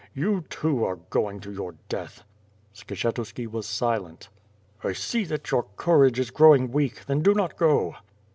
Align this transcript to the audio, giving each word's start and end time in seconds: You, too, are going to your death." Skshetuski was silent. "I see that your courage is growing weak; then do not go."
You, 0.15 0.45
too, 0.49 0.83
are 0.83 0.95
going 0.95 1.41
to 1.41 1.51
your 1.51 1.75
death." 1.87 2.23
Skshetuski 2.73 3.45
was 3.45 3.67
silent. 3.67 4.29
"I 4.83 4.93
see 4.93 5.25
that 5.25 5.51
your 5.51 5.67
courage 5.77 6.17
is 6.17 6.31
growing 6.31 6.71
weak; 6.71 7.05
then 7.05 7.21
do 7.21 7.35
not 7.35 7.55
go." 7.55 7.95